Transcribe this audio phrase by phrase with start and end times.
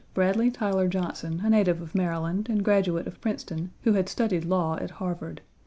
[0.15, 4.75] Bradley Tyler Johnson, a native of Maryland, and graduate of Princeton, who had studied law
[4.81, 5.41] at Harvard.